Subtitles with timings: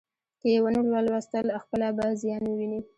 [0.39, 2.79] که یې ونه ولوستل، خپله به زیان وویني.